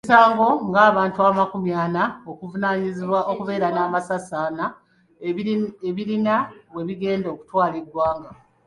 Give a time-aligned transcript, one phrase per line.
[0.03, 4.71] Emisango ng‘abantu amakumi ana okuvunaanibwa okubeera n'amasasi anat
[5.89, 6.35] ebirina
[6.73, 8.31] we bigenda kutwala ggwanga.